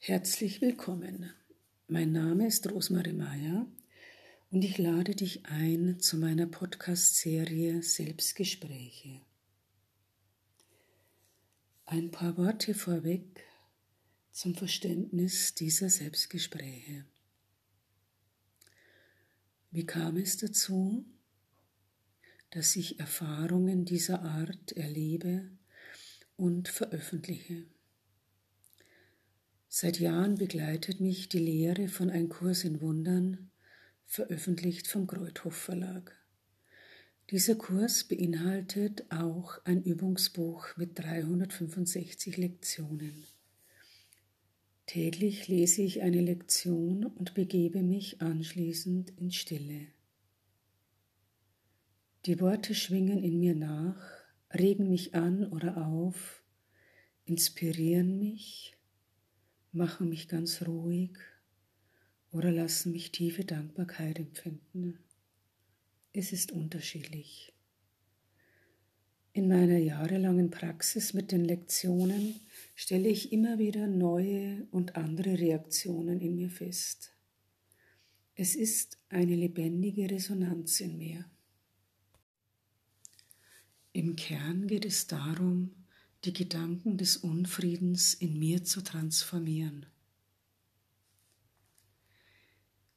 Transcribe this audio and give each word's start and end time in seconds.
Herzlich 0.00 0.62
willkommen. 0.62 1.34
Mein 1.88 2.12
Name 2.12 2.46
ist 2.46 2.70
Rosmarie 2.70 3.12
Meyer 3.12 3.66
und 4.50 4.64
ich 4.64 4.78
lade 4.78 5.14
dich 5.14 5.44
ein 5.46 5.98
zu 5.98 6.16
meiner 6.16 6.46
Podcast-Serie 6.46 7.82
Selbstgespräche. 7.82 9.20
Ein 11.84 12.10
paar 12.10 12.38
Worte 12.38 12.74
vorweg 12.74 13.44
zum 14.30 14.54
Verständnis 14.54 15.54
dieser 15.54 15.90
Selbstgespräche. 15.90 17.04
Wie 19.72 19.84
kam 19.84 20.16
es 20.16 20.38
dazu, 20.38 21.04
dass 22.50 22.76
ich 22.76 23.00
Erfahrungen 23.00 23.84
dieser 23.84 24.22
Art 24.22 24.72
erlebe 24.72 25.50
und 26.36 26.68
veröffentliche? 26.68 27.66
Seit 29.70 30.00
Jahren 30.00 30.36
begleitet 30.36 30.98
mich 31.00 31.28
die 31.28 31.38
Lehre 31.38 31.88
von 31.88 32.08
Ein 32.08 32.30
Kurs 32.30 32.64
in 32.64 32.80
Wundern, 32.80 33.50
veröffentlicht 34.06 34.86
vom 34.88 35.06
Kreuthof 35.06 35.54
Verlag. 35.54 36.16
Dieser 37.30 37.54
Kurs 37.54 38.04
beinhaltet 38.04 39.04
auch 39.10 39.62
ein 39.66 39.82
Übungsbuch 39.82 40.74
mit 40.78 40.98
365 40.98 42.38
Lektionen. 42.38 43.26
Täglich 44.86 45.48
lese 45.48 45.82
ich 45.82 46.00
eine 46.00 46.22
Lektion 46.22 47.04
und 47.04 47.34
begebe 47.34 47.82
mich 47.82 48.22
anschließend 48.22 49.12
in 49.18 49.30
Stille. 49.30 49.88
Die 52.24 52.40
Worte 52.40 52.74
schwingen 52.74 53.22
in 53.22 53.38
mir 53.38 53.54
nach, 53.54 54.00
regen 54.50 54.88
mich 54.88 55.14
an 55.14 55.46
oder 55.52 55.86
auf, 55.86 56.42
inspirieren 57.26 58.18
mich 58.18 58.77
machen 59.72 60.08
mich 60.08 60.28
ganz 60.28 60.62
ruhig 60.66 61.16
oder 62.30 62.50
lassen 62.50 62.92
mich 62.92 63.12
tiefe 63.12 63.44
Dankbarkeit 63.44 64.18
empfinden. 64.18 64.98
Es 66.12 66.32
ist 66.32 66.52
unterschiedlich. 66.52 67.52
In 69.32 69.46
meiner 69.46 69.78
jahrelangen 69.78 70.50
Praxis 70.50 71.14
mit 71.14 71.30
den 71.30 71.44
Lektionen 71.44 72.40
stelle 72.74 73.08
ich 73.08 73.32
immer 73.32 73.58
wieder 73.58 73.86
neue 73.86 74.66
und 74.72 74.96
andere 74.96 75.38
Reaktionen 75.38 76.20
in 76.20 76.34
mir 76.34 76.50
fest. 76.50 77.12
Es 78.34 78.56
ist 78.56 78.98
eine 79.08 79.36
lebendige 79.36 80.10
Resonanz 80.10 80.80
in 80.80 80.98
mir. 80.98 81.24
Im 83.92 84.16
Kern 84.16 84.66
geht 84.66 84.84
es 84.84 85.06
darum, 85.06 85.70
die 86.24 86.32
Gedanken 86.32 86.98
des 86.98 87.16
Unfriedens 87.16 88.14
in 88.14 88.38
mir 88.38 88.64
zu 88.64 88.82
transformieren. 88.82 89.86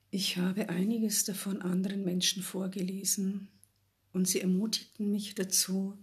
Ich 0.09 0.37
habe 0.37 0.69
einiges 0.69 1.23
davon 1.23 1.61
anderen 1.61 2.03
Menschen 2.03 2.43
vorgelesen 2.43 3.47
und 4.11 4.27
sie 4.27 4.41
ermutigten 4.41 5.09
mich 5.09 5.35
dazu, 5.35 5.97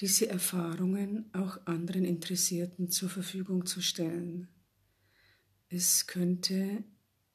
diese 0.00 0.28
Erfahrungen 0.28 1.28
auch 1.34 1.66
anderen 1.66 2.04
Interessierten 2.04 2.88
zur 2.88 3.08
Verfügung 3.08 3.66
zu 3.66 3.80
stellen. 3.80 4.48
Es 5.68 6.06
könnte 6.06 6.84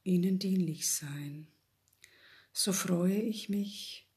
ihnen 0.03 0.39
dienlich 0.39 0.89
sein. 0.89 1.47
So 2.53 2.71
freue 2.71 3.19
ich 3.19 3.49
mich, 3.49 4.07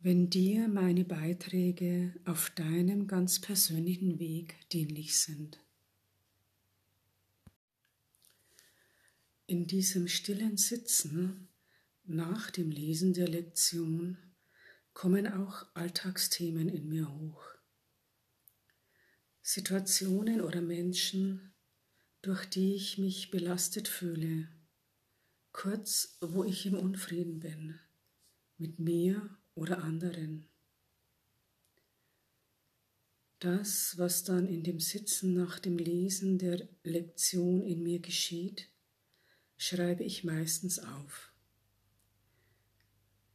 wenn 0.00 0.30
dir 0.30 0.68
meine 0.68 1.04
Beiträge 1.04 2.14
auf 2.24 2.50
deinem 2.50 3.08
ganz 3.08 3.40
persönlichen 3.40 4.20
Weg 4.20 4.56
dienlich 4.70 5.18
sind. 5.18 5.58
In 9.46 9.66
diesem 9.66 10.06
stillen 10.06 10.56
Sitzen 10.56 11.48
nach 12.04 12.50
dem 12.50 12.70
Lesen 12.70 13.12
der 13.12 13.28
Lektion 13.28 14.18
kommen 14.92 15.26
auch 15.26 15.66
Alltagsthemen 15.74 16.68
in 16.68 16.88
mir 16.88 17.12
hoch. 17.12 17.42
Situationen 19.42 20.42
oder 20.42 20.60
Menschen, 20.60 21.54
durch 22.22 22.44
die 22.46 22.74
ich 22.74 22.98
mich 22.98 23.30
belastet 23.30 23.88
fühle, 23.88 24.48
kurz 25.52 26.18
wo 26.20 26.44
ich 26.44 26.66
im 26.66 26.74
Unfrieden 26.74 27.40
bin, 27.40 27.80
mit 28.58 28.78
mir 28.78 29.38
oder 29.58 29.82
anderen. 29.82 30.46
Das, 33.40 33.96
was 33.98 34.24
dann 34.24 34.48
in 34.48 34.64
dem 34.64 34.80
Sitzen 34.80 35.34
nach 35.34 35.58
dem 35.58 35.78
Lesen 35.78 36.38
der 36.38 36.68
Lektion 36.82 37.62
in 37.62 37.82
mir 37.82 38.00
geschieht, 38.00 38.68
schreibe 39.56 40.02
ich 40.02 40.24
meistens 40.24 40.80
auf. 40.80 41.32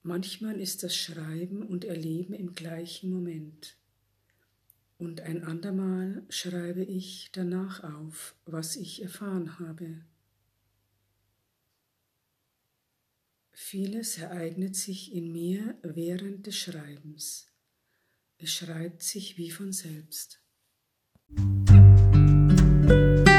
Manchmal 0.01 0.59
ist 0.59 0.83
das 0.83 0.95
Schreiben 0.95 1.63
und 1.63 1.85
Erleben 1.85 2.33
im 2.33 2.53
gleichen 2.53 3.09
Moment. 3.09 3.77
Und 4.97 5.21
ein 5.21 5.43
andermal 5.43 6.23
schreibe 6.27 6.83
ich 6.83 7.29
danach 7.31 7.83
auf, 7.83 8.35
was 8.45 8.75
ich 8.75 9.01
erfahren 9.01 9.59
habe. 9.59 10.03
Vieles 13.65 14.17
ereignet 14.17 14.75
sich 14.75 15.13
in 15.13 15.31
mir 15.31 15.79
während 15.83 16.45
des 16.45 16.57
Schreibens. 16.57 17.47
Es 18.37 18.51
schreibt 18.51 19.01
sich 19.01 19.37
wie 19.37 19.51
von 19.51 19.71
selbst. 19.71 20.43
Musik 21.29 23.32